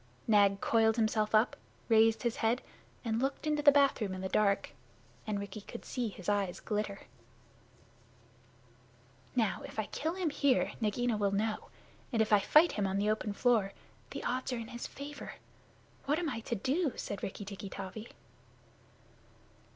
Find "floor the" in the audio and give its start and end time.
13.33-14.23